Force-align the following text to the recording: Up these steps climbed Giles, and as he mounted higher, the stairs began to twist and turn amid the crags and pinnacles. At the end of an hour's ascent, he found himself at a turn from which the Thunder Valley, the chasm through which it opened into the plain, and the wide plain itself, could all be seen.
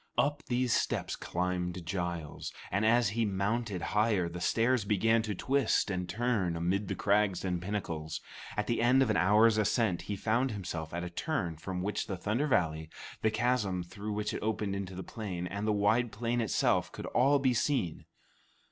Up 0.17 0.41
these 0.47 0.73
steps 0.73 1.15
climbed 1.15 1.85
Giles, 1.85 2.51
and 2.71 2.83
as 2.87 3.09
he 3.09 3.23
mounted 3.23 3.83
higher, 3.93 4.27
the 4.27 4.41
stairs 4.41 4.83
began 4.83 5.21
to 5.21 5.35
twist 5.35 5.91
and 5.91 6.09
turn 6.09 6.55
amid 6.57 6.87
the 6.87 6.95
crags 6.95 7.45
and 7.45 7.61
pinnacles. 7.61 8.19
At 8.57 8.65
the 8.65 8.81
end 8.81 9.03
of 9.03 9.11
an 9.11 9.15
hour's 9.15 9.59
ascent, 9.59 10.01
he 10.01 10.15
found 10.15 10.49
himself 10.49 10.91
at 10.91 11.03
a 11.03 11.11
turn 11.11 11.55
from 11.55 11.83
which 11.83 12.07
the 12.07 12.17
Thunder 12.17 12.47
Valley, 12.47 12.89
the 13.21 13.29
chasm 13.29 13.83
through 13.83 14.13
which 14.13 14.33
it 14.33 14.39
opened 14.41 14.75
into 14.75 14.95
the 14.95 15.03
plain, 15.03 15.45
and 15.45 15.67
the 15.67 15.71
wide 15.71 16.11
plain 16.11 16.41
itself, 16.41 16.91
could 16.91 17.05
all 17.05 17.37
be 17.37 17.53
seen. 17.53 18.05